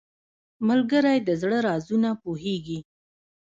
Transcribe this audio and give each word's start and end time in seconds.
ملګری 0.67 1.17
د 1.27 1.29
زړه 1.41 1.57
رازونه 1.67 2.09
پوهیږي 2.21 2.79